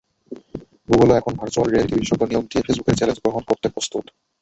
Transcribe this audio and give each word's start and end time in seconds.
গুগলও 0.89 1.17
এখন 1.17 1.33
virtual 1.39 1.67
reality 1.67 1.95
বিশেষজ্ঞ 1.95 2.23
নিয়োগ 2.29 2.45
দিয়ে 2.49 2.65
ফেসবুকের 2.65 2.97
চ্যালেঞ্জ 2.97 3.19
গ্রহণ 3.23 3.43
করতে 3.49 3.67
প্রস্তুত। 3.75 4.05